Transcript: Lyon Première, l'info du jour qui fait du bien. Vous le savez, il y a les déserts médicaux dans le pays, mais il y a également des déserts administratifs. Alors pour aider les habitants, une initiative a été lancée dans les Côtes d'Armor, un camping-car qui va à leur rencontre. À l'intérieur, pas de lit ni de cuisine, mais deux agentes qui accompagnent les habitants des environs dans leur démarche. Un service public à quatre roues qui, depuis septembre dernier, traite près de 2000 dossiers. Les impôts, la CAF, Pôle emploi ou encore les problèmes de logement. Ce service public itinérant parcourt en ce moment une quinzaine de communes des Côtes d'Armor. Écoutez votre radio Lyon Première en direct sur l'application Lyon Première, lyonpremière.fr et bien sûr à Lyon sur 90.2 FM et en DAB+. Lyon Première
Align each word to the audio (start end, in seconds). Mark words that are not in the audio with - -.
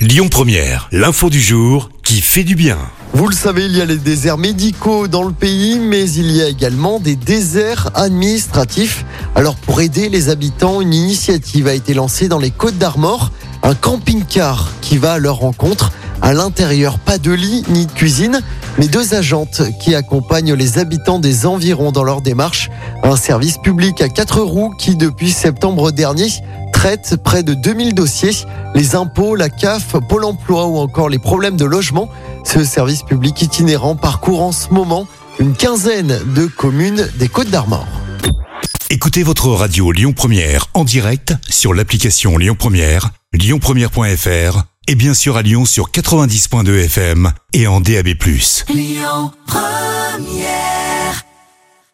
Lyon 0.00 0.28
Première, 0.30 0.88
l'info 0.92 1.28
du 1.28 1.42
jour 1.42 1.90
qui 2.02 2.22
fait 2.22 2.42
du 2.42 2.54
bien. 2.54 2.78
Vous 3.12 3.28
le 3.28 3.34
savez, 3.34 3.66
il 3.66 3.76
y 3.76 3.82
a 3.82 3.84
les 3.84 3.98
déserts 3.98 4.38
médicaux 4.38 5.08
dans 5.08 5.24
le 5.24 5.32
pays, 5.32 5.78
mais 5.78 6.10
il 6.10 6.32
y 6.32 6.40
a 6.40 6.48
également 6.48 7.00
des 7.00 7.16
déserts 7.16 7.90
administratifs. 7.94 9.04
Alors 9.34 9.56
pour 9.56 9.82
aider 9.82 10.08
les 10.08 10.30
habitants, 10.30 10.80
une 10.80 10.94
initiative 10.94 11.66
a 11.66 11.74
été 11.74 11.92
lancée 11.92 12.28
dans 12.28 12.38
les 12.38 12.50
Côtes 12.50 12.78
d'Armor, 12.78 13.30
un 13.62 13.74
camping-car 13.74 14.72
qui 14.80 14.96
va 14.96 15.12
à 15.12 15.18
leur 15.18 15.36
rencontre. 15.36 15.92
À 16.22 16.32
l'intérieur, 16.32 16.98
pas 16.98 17.18
de 17.18 17.32
lit 17.32 17.62
ni 17.68 17.84
de 17.84 17.92
cuisine, 17.92 18.40
mais 18.78 18.88
deux 18.88 19.12
agentes 19.12 19.62
qui 19.82 19.94
accompagnent 19.94 20.54
les 20.54 20.78
habitants 20.78 21.18
des 21.18 21.44
environs 21.44 21.92
dans 21.92 22.04
leur 22.04 22.22
démarche. 22.22 22.70
Un 23.02 23.16
service 23.16 23.58
public 23.58 24.00
à 24.00 24.08
quatre 24.08 24.40
roues 24.40 24.72
qui, 24.78 24.96
depuis 24.96 25.30
septembre 25.30 25.92
dernier, 25.92 26.28
traite 26.80 27.16
près 27.22 27.42
de 27.42 27.52
2000 27.52 27.94
dossiers. 27.94 28.32
Les 28.74 28.94
impôts, 28.94 29.34
la 29.34 29.50
CAF, 29.50 29.96
Pôle 30.08 30.24
emploi 30.24 30.66
ou 30.66 30.78
encore 30.78 31.10
les 31.10 31.18
problèmes 31.18 31.58
de 31.58 31.66
logement. 31.66 32.08
Ce 32.42 32.64
service 32.64 33.02
public 33.02 33.42
itinérant 33.42 33.96
parcourt 33.96 34.40
en 34.40 34.50
ce 34.50 34.70
moment 34.70 35.06
une 35.38 35.52
quinzaine 35.52 36.18
de 36.34 36.46
communes 36.46 37.06
des 37.16 37.28
Côtes 37.28 37.50
d'Armor. 37.50 37.86
Écoutez 38.88 39.22
votre 39.22 39.48
radio 39.48 39.92
Lyon 39.92 40.14
Première 40.14 40.68
en 40.72 40.84
direct 40.84 41.34
sur 41.50 41.74
l'application 41.74 42.38
Lyon 42.38 42.56
Première, 42.58 43.10
lyonpremière.fr 43.34 44.62
et 44.88 44.94
bien 44.94 45.12
sûr 45.12 45.36
à 45.36 45.42
Lyon 45.42 45.66
sur 45.66 45.90
90.2 45.90 46.84
FM 46.86 47.30
et 47.52 47.66
en 47.66 47.82
DAB+. 47.82 48.08
Lyon 48.70 49.32
Première 49.46 50.79